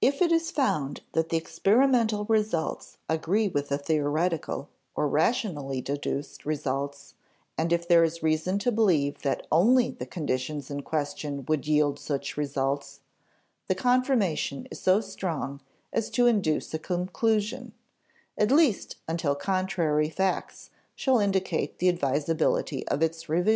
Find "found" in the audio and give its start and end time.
0.52-1.00